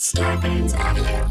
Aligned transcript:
Starburns 0.00 0.74
Audio. 0.74 1.28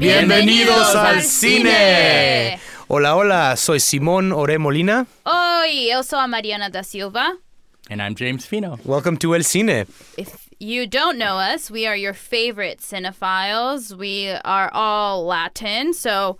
Bienvenidos 0.00 0.96
al 0.96 1.22
cine. 1.22 2.58
Hola, 2.88 3.14
hola, 3.14 3.56
soy 3.56 3.78
Simón 3.78 4.32
Ore 4.32 4.58
Molina. 4.58 5.06
Eu 5.72 6.02
sou 6.02 6.18
a 6.18 6.26
Mariana 6.26 6.68
da 6.68 6.82
Silva. 6.82 7.36
And 7.88 8.02
I'm 8.02 8.16
James 8.16 8.46
Fino. 8.46 8.80
Welcome 8.84 9.16
to 9.18 9.36
El 9.36 9.44
Cine. 9.44 9.86
If 10.16 10.51
you 10.62 10.86
don't 10.86 11.18
know 11.18 11.38
us, 11.38 11.70
we 11.70 11.86
are 11.86 11.96
your 11.96 12.14
favorite 12.14 12.78
cinephiles. 12.78 13.96
We 13.96 14.28
are 14.28 14.70
all 14.72 15.26
Latin, 15.26 15.92
so 15.92 16.38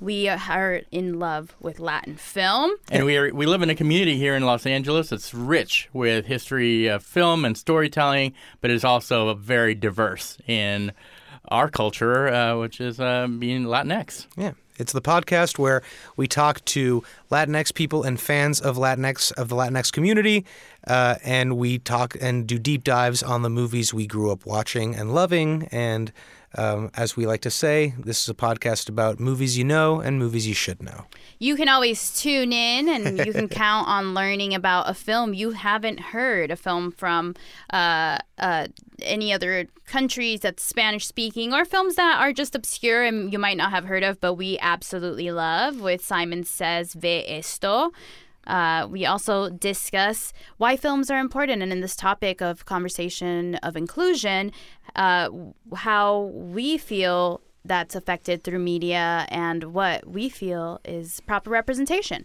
we 0.00 0.26
are 0.26 0.80
in 0.90 1.18
love 1.18 1.54
with 1.60 1.78
Latin 1.78 2.16
film. 2.16 2.72
And 2.90 3.04
we 3.04 3.18
are 3.18 3.32
we 3.34 3.44
live 3.44 3.60
in 3.60 3.68
a 3.68 3.74
community 3.74 4.16
here 4.16 4.34
in 4.34 4.46
Los 4.46 4.64
Angeles 4.64 5.10
that's 5.10 5.34
rich 5.34 5.90
with 5.92 6.24
history 6.24 6.86
of 6.86 7.02
film 7.02 7.44
and 7.44 7.58
storytelling, 7.58 8.32
but 8.62 8.70
is 8.70 8.84
also 8.84 9.34
very 9.34 9.74
diverse 9.74 10.38
in 10.46 10.92
our 11.48 11.68
culture, 11.68 12.28
uh, 12.28 12.56
which 12.56 12.80
is 12.80 12.98
uh, 12.98 13.26
being 13.26 13.64
Latinx. 13.64 14.26
Yeah. 14.36 14.52
It's 14.78 14.92
the 14.92 15.02
podcast 15.02 15.58
where 15.58 15.82
we 16.16 16.28
talk 16.28 16.64
to 16.66 17.02
Latinx 17.32 17.74
people 17.74 18.04
and 18.04 18.18
fans 18.18 18.60
of 18.60 18.76
Latinx 18.76 19.32
of 19.32 19.48
the 19.48 19.56
Latinx 19.56 19.92
community, 19.92 20.46
uh, 20.88 21.16
and 21.22 21.56
we 21.58 21.78
talk 21.78 22.16
and 22.20 22.46
do 22.46 22.58
deep 22.58 22.82
dives 22.82 23.22
on 23.22 23.42
the 23.42 23.50
movies 23.50 23.92
we 23.92 24.06
grew 24.06 24.32
up 24.32 24.46
watching 24.46 24.94
and 24.94 25.14
loving. 25.14 25.68
And 25.70 26.10
um, 26.56 26.90
as 26.94 27.14
we 27.14 27.26
like 27.26 27.42
to 27.42 27.50
say, 27.50 27.94
this 27.98 28.22
is 28.22 28.28
a 28.30 28.34
podcast 28.34 28.88
about 28.88 29.20
movies 29.20 29.58
you 29.58 29.64
know 29.64 30.00
and 30.00 30.18
movies 30.18 30.46
you 30.46 30.54
should 30.54 30.82
know. 30.82 31.04
You 31.38 31.56
can 31.56 31.68
always 31.68 32.18
tune 32.18 32.54
in 32.54 32.88
and 32.88 33.18
you 33.18 33.34
can 33.34 33.48
count 33.50 33.86
on 33.86 34.14
learning 34.14 34.54
about 34.54 34.88
a 34.88 34.94
film 34.94 35.34
you 35.34 35.50
haven't 35.50 36.00
heard, 36.00 36.50
a 36.50 36.56
film 36.56 36.90
from 36.90 37.34
uh, 37.70 38.18
uh, 38.38 38.68
any 39.02 39.30
other 39.30 39.66
countries 39.84 40.40
that's 40.40 40.62
Spanish 40.62 41.06
speaking, 41.06 41.52
or 41.52 41.66
films 41.66 41.96
that 41.96 42.18
are 42.18 42.32
just 42.32 42.54
obscure 42.54 43.04
and 43.04 43.30
you 43.30 43.38
might 43.38 43.58
not 43.58 43.70
have 43.70 43.84
heard 43.84 44.02
of, 44.02 44.18
but 44.18 44.34
we 44.34 44.58
absolutely 44.60 45.30
love 45.30 45.82
with 45.82 46.02
Simon 46.02 46.44
Says 46.44 46.94
Ve 46.94 47.24
Esto. 47.28 47.92
Uh, 48.48 48.88
we 48.90 49.06
also 49.06 49.50
discuss 49.50 50.32
why 50.56 50.76
films 50.76 51.10
are 51.10 51.20
important, 51.20 51.62
and 51.62 51.70
in 51.70 51.80
this 51.80 51.94
topic 51.94 52.40
of 52.40 52.64
conversation 52.64 53.54
of 53.56 53.76
inclusion, 53.76 54.50
uh, 54.96 55.28
how 55.76 56.22
we 56.34 56.78
feel 56.78 57.40
that's 57.64 57.94
affected 57.94 58.42
through 58.42 58.58
media 58.58 59.26
and 59.28 59.64
what 59.74 60.08
we 60.08 60.28
feel 60.28 60.80
is 60.84 61.20
proper 61.20 61.50
representation. 61.50 62.24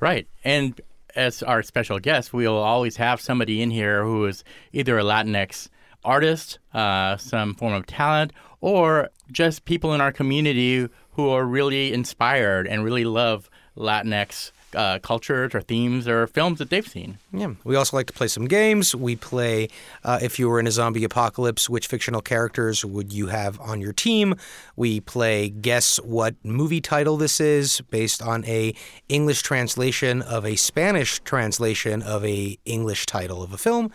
Right. 0.00 0.28
And 0.44 0.80
as 1.16 1.42
our 1.42 1.62
special 1.62 1.98
guest, 1.98 2.32
we'll 2.32 2.56
always 2.56 2.96
have 2.96 3.20
somebody 3.20 3.60
in 3.60 3.70
here 3.70 4.04
who 4.04 4.26
is 4.26 4.44
either 4.72 4.98
a 4.98 5.02
Latinx 5.02 5.68
artist, 6.04 6.58
uh, 6.72 7.16
some 7.16 7.54
form 7.54 7.72
of 7.72 7.86
talent, 7.86 8.32
or 8.60 9.10
just 9.32 9.64
people 9.64 9.94
in 9.94 10.00
our 10.00 10.12
community 10.12 10.88
who 11.12 11.28
are 11.28 11.44
really 11.44 11.92
inspired 11.92 12.66
and 12.66 12.84
really 12.84 13.04
love 13.04 13.48
Latinx 13.76 14.52
uh, 14.74 14.98
cultures 15.00 15.54
or 15.54 15.60
themes 15.60 16.06
or 16.08 16.26
films 16.26 16.58
that 16.58 16.70
they've 16.70 16.86
seen. 16.86 17.18
Yeah. 17.32 17.54
We 17.64 17.76
also 17.76 17.96
like 17.96 18.06
to 18.06 18.12
play 18.12 18.28
some 18.28 18.46
games. 18.46 18.94
We 18.94 19.16
play 19.16 19.68
uh, 20.02 20.18
if 20.22 20.38
you 20.38 20.48
were 20.48 20.60
in 20.60 20.66
a 20.66 20.70
zombie 20.70 21.04
apocalypse, 21.04 21.68
which 21.68 21.86
fictional 21.86 22.20
characters 22.20 22.84
would 22.84 23.12
you 23.12 23.28
have 23.28 23.60
on 23.60 23.80
your 23.80 23.92
team? 23.92 24.34
We 24.76 25.00
play 25.00 25.48
guess 25.48 25.96
what 25.98 26.36
movie 26.42 26.80
title 26.80 27.16
this 27.16 27.40
is 27.40 27.80
based 27.90 28.22
on 28.22 28.44
a 28.44 28.74
English 29.08 29.42
translation 29.42 30.22
of 30.22 30.44
a 30.44 30.56
Spanish 30.56 31.20
translation 31.20 32.02
of 32.02 32.24
a 32.24 32.58
English 32.64 33.06
title 33.06 33.42
of 33.42 33.52
a 33.52 33.58
film. 33.58 33.92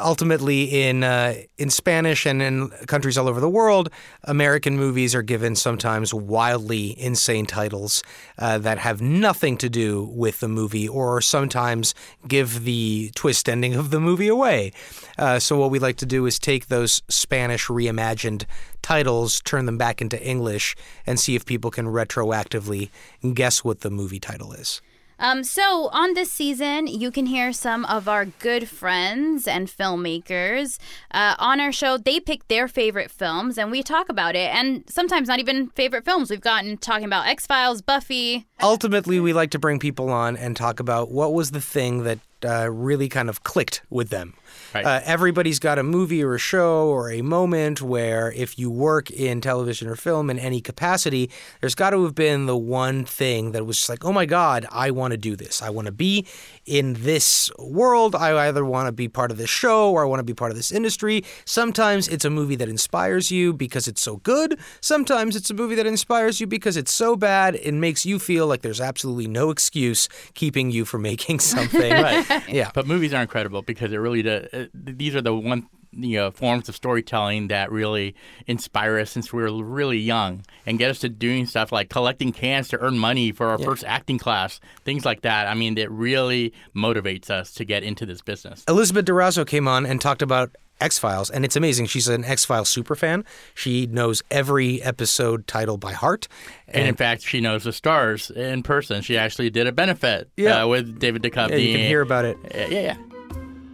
Ultimately, 0.00 0.82
in 0.82 1.04
uh, 1.04 1.34
in 1.58 1.70
Spanish 1.70 2.26
and 2.26 2.42
in 2.42 2.68
countries 2.86 3.16
all 3.16 3.28
over 3.28 3.40
the 3.40 3.48
world, 3.48 3.90
American 4.24 4.76
movies 4.76 5.14
are 5.14 5.22
given 5.22 5.56
sometimes 5.56 6.12
wildly 6.12 6.98
insane 7.00 7.46
titles 7.46 8.02
uh, 8.38 8.58
that 8.58 8.78
have 8.78 9.00
nothing 9.00 9.56
to 9.58 9.68
do 9.68 10.04
with 10.04 10.40
the 10.40 10.48
movie, 10.48 10.88
or 10.88 11.20
sometimes 11.20 11.94
give 12.26 12.64
the 12.64 13.10
twist 13.14 13.48
ending 13.48 13.74
of 13.74 13.90
the 13.90 14.00
movie 14.00 14.28
away. 14.28 14.72
Uh, 15.18 15.38
so, 15.38 15.56
what 15.56 15.70
we 15.70 15.78
like 15.78 15.96
to 15.96 16.06
do 16.06 16.26
is 16.26 16.38
take 16.38 16.66
those 16.66 17.02
Spanish 17.08 17.66
reimagined 17.66 18.44
titles, 18.82 19.40
turn 19.40 19.66
them 19.66 19.78
back 19.78 20.00
into 20.00 20.22
English, 20.22 20.76
and 21.06 21.18
see 21.18 21.34
if 21.34 21.44
people 21.46 21.70
can 21.70 21.86
retroactively 21.86 22.90
guess 23.34 23.64
what 23.64 23.80
the 23.80 23.90
movie 23.90 24.20
title 24.20 24.52
is. 24.52 24.80
Um, 25.18 25.44
so, 25.44 25.88
on 25.92 26.14
this 26.14 26.30
season, 26.30 26.86
you 26.86 27.10
can 27.10 27.26
hear 27.26 27.52
some 27.52 27.84
of 27.86 28.08
our 28.08 28.26
good 28.26 28.68
friends 28.68 29.48
and 29.48 29.66
filmmakers 29.66 30.78
uh, 31.10 31.34
on 31.38 31.60
our 31.60 31.72
show. 31.72 31.96
They 31.96 32.20
pick 32.20 32.46
their 32.48 32.68
favorite 32.68 33.10
films 33.10 33.56
and 33.56 33.70
we 33.70 33.82
talk 33.82 34.08
about 34.08 34.36
it. 34.36 34.54
And 34.54 34.84
sometimes 34.88 35.28
not 35.28 35.38
even 35.38 35.68
favorite 35.70 36.04
films. 36.04 36.30
We've 36.30 36.40
gotten 36.40 36.76
talking 36.76 37.06
about 37.06 37.26
X 37.26 37.46
Files, 37.46 37.80
Buffy. 37.80 38.46
Ultimately, 38.62 39.20
we 39.20 39.32
like 39.32 39.50
to 39.50 39.58
bring 39.58 39.78
people 39.78 40.10
on 40.10 40.36
and 40.36 40.56
talk 40.56 40.80
about 40.80 41.10
what 41.10 41.32
was 41.32 41.50
the 41.50 41.60
thing 41.60 42.04
that 42.04 42.18
uh, 42.44 42.70
really 42.70 43.08
kind 43.08 43.28
of 43.28 43.42
clicked 43.44 43.82
with 43.90 44.10
them. 44.10 44.34
Right. 44.74 44.84
Uh, 44.84 45.00
everybody's 45.04 45.58
got 45.58 45.78
a 45.78 45.82
movie 45.82 46.22
or 46.22 46.34
a 46.34 46.38
show 46.38 46.88
or 46.88 47.10
a 47.10 47.22
moment 47.22 47.80
where, 47.80 48.32
if 48.32 48.58
you 48.58 48.70
work 48.70 49.10
in 49.10 49.40
television 49.40 49.88
or 49.88 49.96
film 49.96 50.28
in 50.28 50.38
any 50.38 50.60
capacity, 50.60 51.30
there's 51.60 51.74
got 51.74 51.90
to 51.90 52.02
have 52.04 52.14
been 52.14 52.46
the 52.46 52.56
one 52.56 53.04
thing 53.04 53.52
that 53.52 53.64
was 53.64 53.78
just 53.78 53.88
like, 53.88 54.04
oh 54.04 54.12
my 54.12 54.26
God, 54.26 54.66
I 54.70 54.90
want 54.90 55.12
to 55.12 55.16
do 55.16 55.36
this. 55.36 55.62
I 55.62 55.70
want 55.70 55.86
to 55.86 55.92
be 55.92 56.26
in 56.66 56.94
this 56.94 57.50
world. 57.58 58.14
I 58.14 58.48
either 58.48 58.64
want 58.64 58.86
to 58.86 58.92
be 58.92 59.08
part 59.08 59.30
of 59.30 59.38
this 59.38 59.50
show 59.50 59.90
or 59.92 60.02
I 60.02 60.06
want 60.06 60.20
to 60.20 60.24
be 60.24 60.34
part 60.34 60.50
of 60.50 60.56
this 60.56 60.72
industry. 60.72 61.24
Sometimes 61.44 62.08
it's 62.08 62.24
a 62.24 62.30
movie 62.30 62.56
that 62.56 62.68
inspires 62.68 63.30
you 63.30 63.52
because 63.52 63.88
it's 63.88 64.02
so 64.02 64.16
good. 64.18 64.58
Sometimes 64.80 65.36
it's 65.36 65.50
a 65.50 65.54
movie 65.54 65.76
that 65.76 65.86
inspires 65.86 66.40
you 66.40 66.46
because 66.46 66.76
it's 66.76 66.92
so 66.92 67.16
bad 67.16 67.54
it 67.54 67.72
makes 67.72 68.04
you 68.04 68.18
feel 68.18 68.46
like 68.46 68.62
there's 68.62 68.80
absolutely 68.80 69.28
no 69.28 69.50
excuse 69.50 70.08
keeping 70.34 70.70
you 70.70 70.84
from 70.84 71.02
making 71.06 71.40
something. 71.40 71.92
Right. 71.92 72.25
Yeah. 72.48 72.70
But 72.74 72.86
movies 72.86 73.12
are 73.12 73.22
incredible 73.22 73.62
because 73.62 73.92
it 73.92 73.96
really 73.98 74.22
does. 74.22 74.46
Uh, 74.52 74.66
these 74.74 75.14
are 75.14 75.22
the 75.22 75.34
one 75.34 75.68
you 75.96 76.16
know, 76.16 76.30
forms 76.30 76.68
of 76.68 76.76
storytelling 76.76 77.48
that 77.48 77.72
really 77.72 78.14
inspire 78.46 78.98
us 78.98 79.10
since 79.10 79.32
we 79.32 79.42
were 79.42 79.64
really 79.64 79.98
young 79.98 80.44
and 80.66 80.78
get 80.78 80.90
us 80.90 80.98
to 81.00 81.08
doing 81.08 81.46
stuff 81.46 81.72
like 81.72 81.88
collecting 81.88 82.32
cans 82.32 82.68
to 82.68 82.78
earn 82.80 82.98
money 82.98 83.32
for 83.32 83.46
our 83.46 83.58
first 83.58 83.84
acting 83.84 84.18
class, 84.18 84.60
things 84.84 85.04
like 85.04 85.22
that. 85.22 85.46
I 85.46 85.54
mean, 85.54 85.78
it 85.78 85.90
really 85.90 86.52
motivates 86.74 87.30
us 87.30 87.52
to 87.54 87.64
get 87.64 87.82
into 87.82 88.04
this 88.04 88.20
business. 88.20 88.62
Elizabeth 88.68 89.06
Durazo 89.06 89.46
came 89.46 89.66
on 89.66 89.86
and 89.86 90.00
talked 90.00 90.22
about 90.22 90.54
X 90.80 90.98
Files, 90.98 91.30
and 91.30 91.44
it's 91.44 91.56
amazing. 91.56 91.86
She's 91.86 92.08
an 92.08 92.24
X 92.24 92.44
Files 92.44 92.68
super 92.68 92.94
fan. 92.94 93.24
She 93.54 93.86
knows 93.86 94.22
every 94.30 94.82
episode 94.82 95.46
title 95.46 95.78
by 95.78 95.92
heart. 95.92 96.28
And 96.68 96.86
in 96.86 96.94
fact, 96.96 97.22
she 97.22 97.40
knows 97.40 97.64
the 97.64 97.72
stars 97.72 98.30
in 98.30 98.62
person. 98.62 99.00
She 99.02 99.16
actually 99.16 99.50
did 99.50 99.66
a 99.66 99.72
benefit 99.72 100.28
Yeah. 100.36 100.62
uh, 100.64 100.66
with 100.68 100.98
David 100.98 101.22
Duchovny. 101.22 101.50
Yeah, 101.50 101.56
you 101.56 101.76
can 101.76 101.86
hear 101.86 102.00
about 102.02 102.24
it. 102.24 102.36
Yeah, 102.54 102.66
yeah, 102.66 102.80
yeah. 102.80 102.96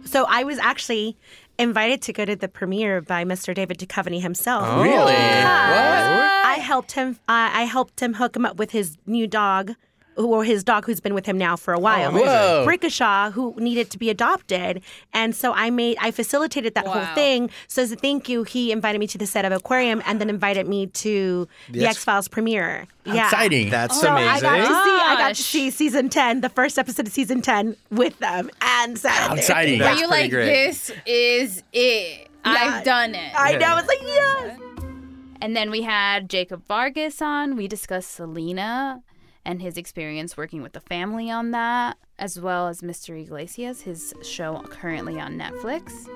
So 0.05 0.25
I 0.29 0.43
was 0.43 0.59
actually 0.59 1.17
invited 1.59 2.01
to 2.03 2.13
go 2.13 2.25
to 2.25 2.35
the 2.35 2.47
premiere 2.47 3.01
by 3.01 3.23
Mr. 3.25 3.53
David 3.53 3.77
Duchovny 3.79 4.21
himself. 4.21 4.63
Oh. 4.67 4.81
Really? 4.83 5.13
I 5.13 6.55
helped 6.61 6.93
him. 6.93 7.11
Uh, 7.27 7.49
I 7.53 7.63
helped 7.63 7.99
him 8.01 8.13
hook 8.15 8.35
him 8.35 8.45
up 8.45 8.57
with 8.57 8.71
his 8.71 8.97
new 9.05 9.27
dog, 9.27 9.73
or 10.15 10.43
his 10.43 10.63
dog 10.63 10.85
who's 10.85 10.99
been 10.99 11.13
with 11.13 11.25
him 11.25 11.37
now 11.37 11.55
for 11.55 11.73
a 11.73 11.79
while, 11.79 12.07
oh, 12.07 12.09
amazing. 12.11 12.27
Whoa. 12.27 12.65
Brickashaw, 12.67 13.31
who 13.31 13.53
needed 13.57 13.89
to 13.91 13.97
be 13.97 14.09
adopted. 14.09 14.81
And 15.13 15.35
so 15.35 15.53
I 15.53 15.69
made, 15.69 15.97
I 15.99 16.11
facilitated 16.11 16.75
that 16.75 16.85
Wow. 16.85 16.93
whole 17.03 17.15
thing. 17.15 17.49
So 17.67 17.81
as 17.81 17.91
a 17.91 17.95
thank 17.95 18.29
you, 18.29 18.43
he 18.43 18.71
invited 18.71 18.99
me 18.99 19.07
to 19.07 19.17
the 19.17 19.25
set 19.25 19.45
of 19.45 19.51
Aquarius, 19.51 20.01
and 20.05 20.21
then 20.21 20.29
invited 20.29 20.67
me 20.67 20.87
to 20.87 21.47
the 21.69 21.79
Yes. 21.79 21.95
X 21.95 22.03
Files 22.03 22.27
premiere. 22.27 22.87
Yeah. 23.05 23.25
Exciting. 23.25 23.69
That's 23.69 23.99
So 23.99 24.11
amazing. 24.11 24.29
I 24.29 24.39
got 24.39 24.57
to 24.57 24.65
see, 24.67 24.99
I 25.01 25.15
got 25.17 25.35
to 25.35 25.43
see 25.43 25.69
season 25.71 26.09
ten, 26.09 26.41
the 26.41 26.49
first 26.49 26.77
episode 26.79 27.07
of 27.07 27.13
season 27.13 27.41
ten, 27.41 27.75
with 27.91 28.17
them, 28.19 28.49
and 28.61 28.97
Saturday. 28.97 29.39
exciting. 29.41 29.79
Were 29.79 29.85
you 29.89 30.07
pretty 30.07 30.07
like, 30.07 30.31
great. 30.31 30.45
this 30.45 30.91
is 31.05 31.63
it? 31.73 32.29
I've 32.45 32.83
done 32.83 33.15
it. 33.15 33.31
I 33.35 33.57
know. 33.57 33.77
It's 33.77 33.87
like 33.87 34.01
yes. 34.03 34.59
And 35.41 35.55
then 35.57 35.71
we 35.71 35.81
had 35.81 36.29
Jacob 36.29 36.63
Vargas 36.67 37.21
on. 37.21 37.55
We 37.57 37.67
discussed 37.67 38.11
Selena 38.11 39.01
and 39.45 39.61
his 39.61 39.77
experience 39.77 40.37
working 40.37 40.61
with 40.61 40.73
the 40.73 40.79
family 40.79 41.29
on 41.29 41.51
that, 41.51 41.97
as 42.17 42.39
well 42.39 42.67
as 42.67 42.81
Mr. 42.81 43.19
Iglesias, 43.19 43.81
his 43.81 44.13
show 44.23 44.61
currently 44.69 45.19
on 45.19 45.37
Netflix. 45.37 46.07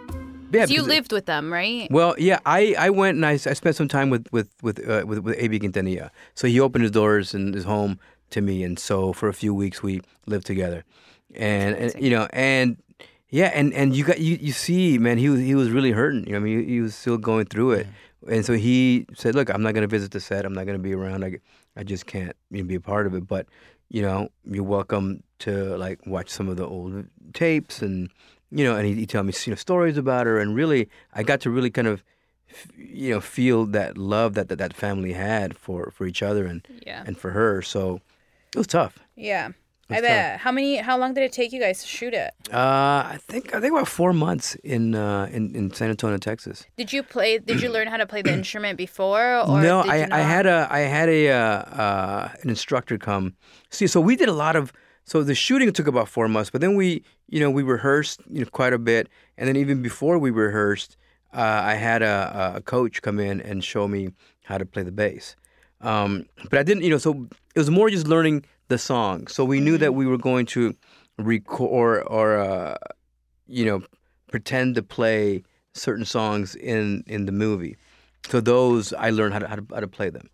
Yeah, 0.51 0.65
So 0.65 0.73
you 0.73 0.81
lived 0.81 1.11
with 1.11 1.25
them, 1.25 1.51
right? 1.51 1.89
Well, 1.91 2.15
yeah, 2.17 2.39
I, 2.45 2.73
I 2.79 2.89
went 2.89 3.15
and 3.17 3.25
I, 3.25 3.33
I 3.33 3.53
spent 3.53 3.75
some 3.75 3.89
time 3.89 4.09
with 4.09 4.27
with 4.31 4.49
with 4.61 4.79
uh, 4.87 5.03
with, 5.05 5.19
with 5.19 5.35
AB 5.37 5.59
Quintanilla. 5.59 6.09
So 6.35 6.47
he 6.47 6.59
opened 6.59 6.83
his 6.83 6.91
doors 6.91 7.33
and 7.33 7.53
his 7.53 7.65
home 7.65 7.99
to 8.29 8.41
me, 8.41 8.63
and 8.63 8.79
so 8.79 9.11
for 9.13 9.27
a 9.27 9.33
few 9.33 9.53
weeks 9.53 9.83
we 9.83 10.01
lived 10.25 10.45
together, 10.45 10.85
and, 11.35 11.75
and 11.75 12.01
you 12.01 12.09
know, 12.09 12.27
and 12.31 12.77
yeah, 13.29 13.51
and, 13.53 13.73
and 13.73 13.95
you 13.95 14.03
got 14.03 14.19
you, 14.19 14.37
you 14.39 14.51
see, 14.53 14.97
man, 14.97 15.17
he 15.17 15.29
was 15.29 15.39
he 15.39 15.55
was 15.55 15.69
really 15.69 15.91
hurting. 15.91 16.25
You 16.25 16.31
know, 16.33 16.37
I 16.37 16.41
mean, 16.41 16.59
he, 16.65 16.73
he 16.75 16.81
was 16.81 16.95
still 16.95 17.17
going 17.17 17.45
through 17.45 17.71
it 17.73 17.87
And 18.27 18.45
so 18.45 18.53
he 18.53 19.05
said, 19.15 19.35
"Look, 19.35 19.49
I'm 19.49 19.61
not 19.61 19.73
going 19.73 19.87
to 19.87 19.95
visit 19.97 20.11
the 20.11 20.19
set. 20.19 20.45
I'm 20.45 20.53
not 20.53 20.65
going 20.65 20.77
to 20.77 20.83
be 20.83 20.93
around. 20.93 21.23
I, 21.23 21.39
I 21.75 21.83
just 21.83 22.05
can't 22.05 22.35
you 22.51 22.63
know, 22.63 22.67
be 22.67 22.75
a 22.75 22.81
part 22.81 23.05
of 23.07 23.13
it. 23.13 23.27
But 23.27 23.47
you 23.89 24.01
know, 24.01 24.29
you're 24.43 24.63
welcome 24.63 25.23
to 25.39 25.77
like 25.77 26.05
watch 26.05 26.29
some 26.29 26.49
of 26.49 26.57
the 26.57 26.65
old 26.65 27.05
tapes 27.33 27.81
and 27.81 28.09
you 28.51 28.63
know." 28.65 28.75
And 28.75 28.85
he, 28.87 28.93
he 28.95 29.05
tell 29.05 29.23
me 29.23 29.33
you 29.45 29.51
know 29.51 29.55
stories 29.55 29.97
about 29.97 30.25
her, 30.25 30.39
and 30.39 30.55
really, 30.55 30.89
I 31.13 31.23
got 31.23 31.39
to 31.41 31.49
really 31.49 31.69
kind 31.69 31.87
of 31.87 32.03
you 32.77 33.11
know 33.13 33.21
feel 33.21 33.65
that 33.67 33.97
love 33.97 34.33
that 34.33 34.47
that, 34.49 34.57
that 34.57 34.73
family 34.73 35.13
had 35.13 35.57
for 35.57 35.91
for 35.91 36.05
each 36.07 36.23
other 36.23 36.45
and 36.45 36.67
Yeah. 36.85 37.03
and 37.05 37.17
for 37.17 37.31
her. 37.31 37.61
So 37.61 38.01
it 38.53 38.57
was 38.57 38.67
tough. 38.67 38.99
Yeah. 39.15 39.49
I 39.89 40.01
bet. 40.01 40.39
How 40.39 40.51
many? 40.51 40.77
How 40.77 40.97
long 40.97 41.13
did 41.13 41.23
it 41.23 41.31
take 41.31 41.53
you 41.53 41.59
guys 41.59 41.81
to 41.81 41.87
shoot 41.87 42.13
it? 42.13 42.31
Uh, 42.51 42.57
I 43.13 43.19
think 43.27 43.55
I 43.55 43.61
think 43.61 43.73
about 43.73 43.87
four 43.87 44.13
months 44.13 44.55
in 44.55 44.95
uh, 44.95 45.29
in 45.31 45.55
in 45.55 45.73
San 45.73 45.89
Antonio, 45.89 46.17
Texas. 46.17 46.65
Did 46.75 46.91
you 46.91 47.03
play? 47.03 47.37
Did 47.37 47.61
you 47.61 47.69
learn 47.69 47.87
how 47.87 47.97
to 47.97 48.05
play 48.05 48.21
the 48.21 48.33
instrument 48.33 48.77
before? 48.77 49.39
Or 49.39 49.61
no, 49.61 49.81
I, 49.81 50.07
I 50.11 50.19
had 50.19 50.45
a 50.45 50.67
I 50.69 50.79
had 50.79 51.09
a 51.09 51.29
uh, 51.29 51.37
uh, 51.37 52.29
an 52.41 52.49
instructor 52.49 52.97
come. 52.97 53.35
See, 53.69 53.87
so 53.87 54.01
we 54.01 54.15
did 54.15 54.29
a 54.29 54.33
lot 54.33 54.55
of 54.55 54.73
so 55.05 55.23
the 55.23 55.35
shooting 55.35 55.71
took 55.71 55.87
about 55.87 56.09
four 56.09 56.27
months, 56.27 56.49
but 56.49 56.61
then 56.61 56.75
we 56.75 57.03
you 57.27 57.39
know 57.39 57.49
we 57.49 57.63
rehearsed 57.63 58.21
you 58.29 58.41
know 58.41 58.49
quite 58.51 58.73
a 58.73 58.79
bit, 58.79 59.07
and 59.37 59.47
then 59.47 59.55
even 59.55 59.81
before 59.81 60.17
we 60.17 60.31
rehearsed, 60.31 60.97
uh, 61.33 61.61
I 61.63 61.75
had 61.75 62.01
a, 62.01 62.53
a 62.55 62.61
coach 62.61 63.01
come 63.01 63.19
in 63.19 63.39
and 63.41 63.63
show 63.63 63.87
me 63.87 64.09
how 64.43 64.57
to 64.57 64.65
play 64.65 64.83
the 64.83 64.91
bass. 64.91 65.35
Um, 65.81 66.25
but 66.49 66.59
I 66.59 66.63
didn't, 66.63 66.83
you 66.83 66.89
know, 66.89 66.97
so 66.97 67.27
it 67.53 67.59
was 67.59 67.69
more 67.69 67.89
just 67.89 68.07
learning 68.07 68.45
the 68.67 68.77
song. 68.77 69.27
So 69.27 69.45
we 69.45 69.59
knew 69.59 69.77
that 69.77 69.93
we 69.93 70.05
were 70.05 70.17
going 70.17 70.45
to 70.47 70.75
record 71.17 71.69
or, 71.69 72.03
or 72.03 72.37
uh, 72.37 72.77
you 73.47 73.65
know, 73.65 73.83
pretend 74.29 74.75
to 74.75 74.83
play 74.83 75.43
certain 75.73 76.05
songs 76.05 76.55
in 76.55 77.03
in 77.07 77.25
the 77.25 77.31
movie. 77.31 77.77
So 78.27 78.41
those 78.41 78.93
I 78.93 79.09
learned 79.09 79.33
how 79.33 79.39
to 79.39 79.47
how 79.47 79.55
to, 79.55 79.65
how 79.73 79.79
to 79.79 79.87
play 79.87 80.09
them. 80.09 80.29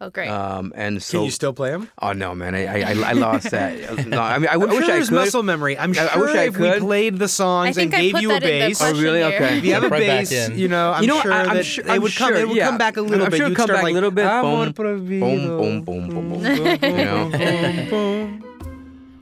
Oh, 0.00 0.10
great. 0.10 0.28
Um, 0.28 0.72
and 0.76 1.02
so 1.02 1.18
Can 1.18 1.24
you 1.24 1.30
still 1.32 1.52
play 1.52 1.70
them? 1.70 1.90
oh 2.00 2.12
no, 2.12 2.32
man, 2.32 2.54
I 2.54 2.66
I, 2.66 2.92
I- 2.92 3.08
I 3.10 3.12
lost 3.14 3.50
that. 3.56 4.06
No, 4.06 4.20
I 4.22 4.38
mean 4.38 4.46
I, 4.48 4.52
w- 4.52 4.70
I'm 4.70 4.70
I 4.70 4.74
wish 4.76 4.84
sure 4.84 4.84
I 4.84 4.96
there's 4.98 5.08
could. 5.08 5.14
muscle 5.16 5.42
memory. 5.42 5.76
I'm 5.76 5.90
I- 5.90 5.94
sure 5.94 6.08
I 6.12 6.16
wish 6.18 6.36
I 6.36 6.42
if 6.44 6.56
we 6.56 6.78
played 6.78 7.18
the 7.18 7.26
songs 7.26 7.76
and 7.76 7.90
think 7.90 7.94
I 7.94 8.02
gave 8.02 8.12
put 8.12 8.22
you 8.22 8.30
a 8.30 8.34
that 8.34 8.42
in 8.44 8.60
the 8.60 8.66
bass, 8.68 8.80
Oh, 8.80 8.92
really? 8.92 9.20
question 9.22 9.30
here. 9.32 9.42
Okay. 9.48 9.58
if 9.58 9.64
you 9.64 9.74
have 9.74 9.82
a 9.82 9.88
Right 9.88 10.06
back 10.06 10.28
bass, 10.28 10.50
you 10.50 10.68
know, 10.68 10.92
I'm 10.92 11.02
You 11.02 11.08
know, 11.08 11.20
sure 11.20 11.32
I- 11.32 11.42
I'm 11.46 11.56
that 11.56 11.64
sure- 11.66 11.82
they 11.84 11.90
I'm 11.94 12.02
would 12.02 12.14
come. 12.14 12.28
sure, 12.28 12.36
It 12.38 12.46
would 12.48 12.56
yeah. 12.56 12.66
come 12.68 12.78
back 12.78 12.96
a 12.96 13.00
little 13.02 13.24
I'm 13.24 13.30
bit. 13.32 13.38
sure 13.38 13.46
it'd 13.46 13.50
You'd 13.50 13.56
come 13.56 13.66
start 13.66 13.80
back 13.82 13.90
a 13.90 13.94
little 13.94 14.10
bit. 14.12 14.24
Amor 14.24 14.64
Boom, 14.66 14.72
prohibido. 14.74 15.58
boom, 15.58 15.82
boom, 15.82 16.08
boom, 16.08 16.28
boom, 16.30 16.42
boom. 16.42 16.78
You 16.82 18.38
know. 18.40 18.47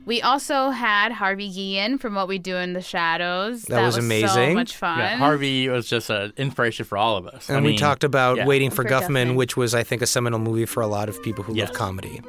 We 0.07 0.21
also 0.21 0.69
had 0.69 1.11
Harvey 1.11 1.49
Guillen 1.51 1.97
from 1.99 2.15
What 2.15 2.29
We 2.29 2.37
Do 2.39 2.55
in 2.55 2.71
the 2.71 2.81
Shadows. 2.81 3.63
That 3.63 3.83
was 3.85 3.95
So 3.95 3.99
amazing. 4.01 4.53
much 4.53 4.77
fun. 4.77 4.99
Yeah, 4.99 5.17
Harvey 5.17 5.67
was 5.67 5.89
just 5.89 6.09
an 6.09 6.31
inspiration 6.37 6.85
for 6.85 6.97
all 6.97 7.17
of 7.17 7.27
us. 7.27 7.49
And 7.49 7.57
I 7.57 7.61
we 7.61 7.67
mean, 7.71 7.77
talked 7.77 8.05
about 8.05 8.37
yeah. 8.37 8.45
Waiting 8.45 8.69
for, 8.69 8.83
For 8.83 8.85
Guffman, 8.85 9.31
Guffman. 9.31 9.35
which 9.35 9.57
was, 9.57 9.75
I 9.75 9.83
think, 9.83 10.01
a 10.01 10.05
seminal 10.07 10.39
movie 10.39 10.65
for 10.65 10.79
a 10.81 10.87
lot 10.87 11.09
of 11.09 11.21
people 11.23 11.43
who 11.43 11.53
Yes. 11.53 11.67
love 11.67 11.77
comedy. 11.77 12.21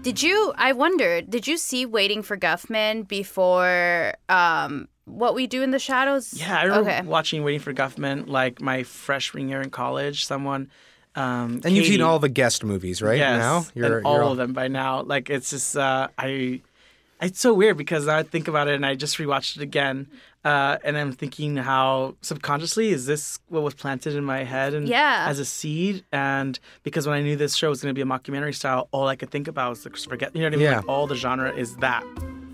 Did 0.00 0.22
you? 0.22 0.54
I 0.56 0.72
wondered. 0.72 1.28
Did 1.30 1.46
you 1.46 1.58
see 1.58 1.84
Waiting 1.84 2.22
for 2.22 2.38
Guffman 2.38 3.06
before 3.06 4.14
um, 4.30 4.88
What 5.04 5.34
We 5.34 5.46
Do 5.46 5.62
in 5.62 5.72
the 5.72 5.78
Shadows? 5.78 6.32
Yeah, 6.32 6.58
I 6.58 6.62
remember 6.64 6.90
Okay. 6.90 7.02
watching 7.06 7.44
Waiting 7.44 7.60
for 7.60 7.74
Guffman 7.74 8.28
like 8.28 8.62
my 8.62 8.82
freshman 8.82 9.50
year 9.50 9.60
in 9.60 9.68
college. 9.68 10.24
Someone, 10.24 10.70
um, 11.14 11.60
And 11.64 11.76
you've 11.76 11.84
seen 11.86 12.00
all 12.00 12.18
the 12.18 12.30
guest 12.30 12.64
movies, 12.64 13.02
right? 13.02 13.18
Yes, 13.18 13.38
Now 13.38 13.66
and 13.74 14.06
all, 14.06 14.30
of 14.32 14.38
them 14.38 14.54
by 14.54 14.68
now. 14.68 15.02
Like 15.02 15.28
it's 15.28 15.50
just 15.50 15.76
uh, 15.76 16.08
I. 16.16 16.62
It's 17.20 17.40
so 17.40 17.54
weird 17.54 17.76
because 17.78 18.08
I 18.08 18.22
think 18.24 18.46
about 18.46 18.68
it 18.68 18.74
and 18.74 18.84
I 18.84 18.94
just 18.94 19.16
rewatched 19.16 19.56
it 19.56 19.62
again, 19.62 20.06
uh, 20.44 20.76
and 20.84 20.98
I'm 20.98 21.12
thinking 21.12 21.56
how 21.56 22.14
subconsciously 22.20 22.90
is 22.90 23.06
this 23.06 23.38
what 23.48 23.62
was 23.62 23.72
planted 23.72 24.14
in 24.14 24.22
my 24.24 24.44
head 24.44 24.74
and 24.74 24.86
Yeah. 24.86 25.24
as 25.26 25.38
a 25.38 25.44
seed, 25.46 26.04
and 26.12 26.58
because 26.82 27.06
when 27.06 27.16
I 27.16 27.22
knew 27.22 27.34
this 27.36 27.56
show 27.56 27.70
was 27.70 27.80
going 27.80 27.94
to 27.94 27.98
be 27.98 28.02
a 28.02 28.04
mockumentary 28.04 28.54
style, 28.54 28.88
all 28.92 29.08
I 29.08 29.16
could 29.16 29.30
think 29.30 29.48
about 29.48 29.70
was 29.70 29.82
the 29.82 29.88
Christopher 29.90 30.16
Guest. 30.16 30.34
You 30.34 30.42
know 30.42 30.48
what 30.48 30.52
I 30.54 30.56
mean? 30.56 30.64
Yeah. 30.64 30.76
Like 30.78 30.88
all 30.88 31.06
the 31.06 31.14
genre 31.16 31.50
is 31.54 31.76
that. 31.76 32.04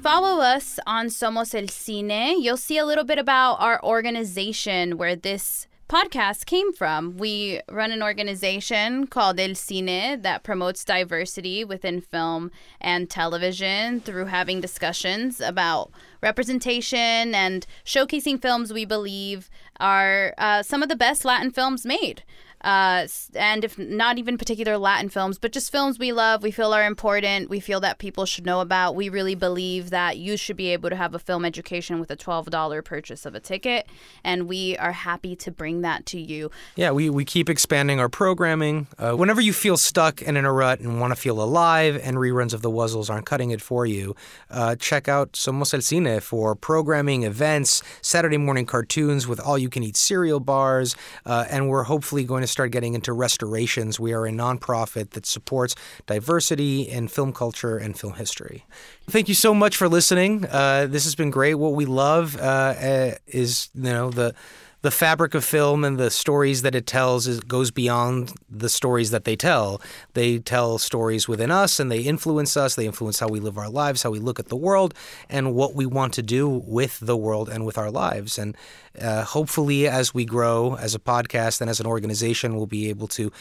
Follow 0.01 0.41
us 0.41 0.79
on 0.87 1.07
Somos 1.07 1.55
El 1.55 1.67
Cine. 1.69 2.41
You'll 2.41 2.57
see 2.57 2.79
a 2.79 2.87
little 2.87 3.05
bit 3.05 3.19
about 3.19 3.61
our 3.61 3.83
organization 3.85 4.97
where 4.97 5.17
this 5.17 5.67
podcast 5.93 6.47
came 6.47 6.73
from. 6.73 7.19
We 7.19 7.61
run 7.71 7.93
an 7.93 8.03
organization 8.03 9.07
called 9.07 9.39
El 9.39 9.51
Cine 9.51 10.23
that 10.23 10.43
promotes 10.43 10.87
diversity 10.87 11.67
within 11.67 12.01
film 12.01 12.51
and 12.81 13.11
television 13.11 14.01
through 14.01 14.25
having 14.25 14.63
discussions 14.63 15.39
about 15.39 15.91
representation 16.23 17.35
and 17.35 17.67
showcasing 17.85 18.41
films 18.41 18.73
we 18.73 18.87
believe 18.87 19.51
are 19.81 20.33
uh, 20.39 20.63
some 20.63 20.83
of 20.83 20.89
the 20.89 20.97
best 20.97 21.27
Latin 21.27 21.51
films 21.51 21.85
made. 21.85 22.23
Uh, 22.63 23.07
and 23.35 23.65
if 23.65 23.79
not 23.79 24.19
even 24.19 24.39
particular 24.39 24.79
Latin 24.79 25.09
films, 25.09 25.39
but 25.39 25.53
just 25.53 25.73
films 25.73 25.99
we 25.99 26.13
love, 26.13 26.43
we 26.43 26.51
feel 26.51 26.73
are 26.73 26.85
important, 26.85 27.51
we 27.51 27.61
feel 27.61 27.81
that 27.81 27.99
people 27.99 28.25
should 28.25 28.47
know 28.47 28.61
about. 28.61 28.95
We 28.95 29.09
really 29.09 29.35
believe 29.35 29.91
that 29.91 30.19
you 30.19 30.37
should 30.37 30.57
be 30.57 30.69
able 30.69 30.91
to 30.91 30.97
have 30.97 31.15
a 31.15 31.19
film 31.19 31.45
education 31.45 31.99
with 31.99 32.11
a 32.11 32.17
$12 32.17 32.85
purchase 32.85 33.27
of 33.27 33.35
a 33.35 33.41
ticket, 33.41 33.87
and 34.23 34.49
we 34.49 34.77
are 34.79 34.93
happy 34.93 35.35
to 35.37 35.51
bring 35.51 35.81
that 35.83 36.07
to 36.07 36.21
you. 36.21 36.51
Yeah, 36.77 36.93
we, 36.93 37.11
we 37.11 37.25
keep 37.25 37.49
expanding 37.49 37.99
our 37.99 38.09
programming. 38.09 38.87
Uh, 38.99 39.13
whenever 39.13 39.41
you 39.41 39.53
feel 39.53 39.77
stuck 39.77 40.23
and 40.23 40.39
in 40.39 40.45
a 40.45 40.53
rut 40.53 40.81
and 40.81 41.01
want 41.01 41.13
to 41.13 41.21
feel 41.21 41.43
alive 41.43 42.01
and 42.03 42.17
reruns 42.17 42.53
of 42.53 42.63
The 42.63 42.71
Wuzzles 42.71 43.11
aren't 43.11 43.27
cutting 43.27 43.51
it 43.51 43.61
for 43.61 43.87
you, 43.87 44.15
uh, 44.51 44.77
check 44.77 45.09
out 45.09 45.33
Somos 45.33 45.75
El 45.75 45.81
Cine 45.81 46.23
for 46.23 46.55
programming, 46.55 47.25
events, 47.25 47.83
Saturday 48.01 48.37
morning 48.37 48.67
cartoons 48.67 49.27
with 49.27 49.41
all 49.41 49.59
you 49.59 49.69
can 49.69 49.83
eat 49.83 49.97
cereal 49.97 50.41
bars, 50.41 50.95
uh, 51.27 51.47
and 51.51 51.69
we're 51.69 51.85
hopefully 51.85 52.25
going 52.25 52.43
to 52.43 52.52
start 52.53 52.71
getting 52.71 52.95
into 52.95 53.13
restorations. 53.13 53.99
We 53.99 54.13
are 54.13 54.27
a 54.27 54.31
nonprofit 54.31 55.11
that 55.11 55.27
supports 55.27 55.75
diversity 56.07 56.83
in 56.83 57.09
film 57.09 57.33
culture 57.33 57.77
and 57.79 57.99
film 57.99 58.15
history. 58.15 58.65
Thank 59.09 59.29
you 59.29 59.35
so 59.35 59.55
much 59.55 59.77
for 59.77 59.89
listening. 59.89 60.47
Uh, 60.47 60.87
this 60.89 61.05
has 61.05 61.15
been 61.15 61.31
great. 61.31 61.55
What 61.55 61.75
we 61.75 61.87
love 61.87 62.37
uh, 62.37 62.41
uh, 62.41 63.15
is, 63.27 63.71
you 63.75 63.83
know, 63.83 64.11
the 64.11 64.35
the 64.83 64.91
fabric 64.91 65.35
of 65.35 65.45
film 65.45 65.85
and 65.85 65.97
the 65.97 66.11
stories 66.11 66.63
that 66.63 66.75
it 66.75 66.87
tells 66.87 67.29
is, 67.29 67.41
goes 67.41 67.71
beyond 67.71 68.33
the 68.51 68.69
stories 68.69 69.13
that 69.13 69.25
they 69.25 69.37
tell. 69.37 69.81
They 70.15 70.39
tell 70.39 70.77
stories 70.79 71.29
within 71.29 71.53
us 71.53 71.79
and 71.81 71.91
they 71.91 72.01
influence 72.01 72.57
us. 72.57 72.75
They 72.75 72.87
influence 72.87 73.21
how 73.21 73.29
we 73.29 73.39
live 73.39 73.57
our 73.57 73.71
lives, 73.71 74.03
how 74.03 74.11
we 74.11 74.19
look 74.19 74.41
at 74.41 74.49
the 74.49 74.57
world, 74.57 74.93
and 75.31 75.55
what 75.55 75.75
we 75.75 75.87
want 75.87 76.13
to 76.15 76.23
do 76.23 76.49
with 76.49 76.99
the 76.99 77.17
world 77.17 77.49
and 77.49 77.65
with 77.65 77.79
our 77.79 77.93
lives. 77.93 78.39
And 78.39 78.57
uh, 79.01 79.25
hopefully, 79.25 79.89
as 79.89 80.13
we 80.13 80.25
grow 80.25 80.77
as 80.77 80.95
a 80.95 80.99
podcast 80.99 81.61
and 81.61 81.71
as 81.71 81.81
an 81.81 81.87
organization, 81.87 82.57
we'll 82.57 82.67
be 82.67 82.89
able 82.89 83.09
to 83.09 83.33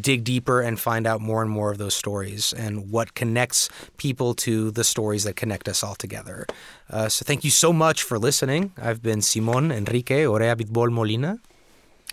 dig 0.00 0.24
deeper 0.24 0.60
and 0.60 0.78
find 0.78 1.06
out 1.06 1.20
more 1.20 1.42
and 1.42 1.50
more 1.50 1.70
of 1.70 1.78
those 1.78 1.94
stories 1.94 2.52
and 2.52 2.90
what 2.90 3.14
connects 3.14 3.68
people 3.96 4.34
to 4.34 4.70
the 4.70 4.84
stories 4.84 5.24
that 5.24 5.36
connect 5.36 5.68
us 5.68 5.82
all 5.82 5.94
together. 5.94 6.46
Uh, 6.90 7.08
so, 7.08 7.24
thank 7.24 7.44
you 7.44 7.50
so 7.50 7.72
much 7.72 8.02
for 8.02 8.18
listening. 8.18 8.72
I've 8.76 9.02
been 9.02 9.22
Simon 9.22 9.70
Enrique 9.70 10.24
Orea 10.24 10.56
Bitbol 10.56 10.92
Molina. 10.92 11.38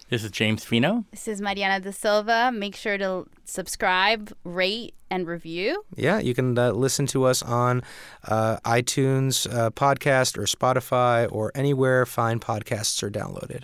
This 0.09 0.23
is 0.23 0.29
James 0.29 0.63
Fino. 0.63 1.03
This 1.09 1.27
is 1.27 1.41
Mariana 1.41 1.83
da 1.83 1.91
Silva. 1.91 2.51
Make 2.53 2.75
sure 2.75 2.97
to 2.97 3.25
subscribe, 3.43 4.31
rate, 4.43 4.93
and 5.09 5.27
review. 5.27 5.83
Yeah, 5.95 6.19
you 6.19 6.35
can 6.35 6.57
uh, 6.57 6.71
listen 6.71 7.07
to 7.07 7.23
us 7.23 7.41
on 7.41 7.81
uh, 8.27 8.57
iTunes 8.65 9.51
uh, 9.51 9.71
podcast 9.71 10.37
or 10.37 10.43
Spotify 10.43 11.27
or 11.31 11.51
anywhere 11.55 12.05
fine 12.05 12.39
podcasts 12.39 13.01
are 13.01 13.09
downloaded. 13.09 13.63